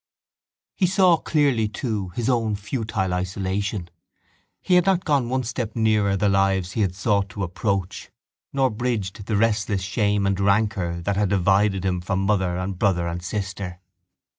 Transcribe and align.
He 0.73 0.87
saw 0.87 1.17
clearly, 1.17 1.67
too, 1.67 2.09
his 2.15 2.27
own 2.27 2.55
futile 2.55 3.13
isolation. 3.13 3.87
He 4.59 4.73
had 4.73 4.87
not 4.87 5.05
gone 5.05 5.29
one 5.29 5.43
step 5.43 5.75
nearer 5.75 6.17
the 6.17 6.27
lives 6.27 6.71
he 6.71 6.81
had 6.81 6.95
sought 6.95 7.29
to 7.29 7.43
approach 7.43 8.09
nor 8.51 8.71
bridged 8.71 9.23
the 9.27 9.37
restless 9.37 9.81
shame 9.83 10.25
and 10.25 10.39
rancour 10.39 11.01
that 11.01 11.17
had 11.17 11.29
divided 11.29 11.85
him 11.85 12.01
from 12.01 12.23
mother 12.25 12.57
and 12.57 12.79
brother 12.79 13.07
and 13.07 13.21
sister. 13.23 13.79